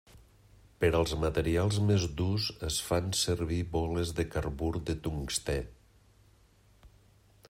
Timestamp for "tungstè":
5.09-5.59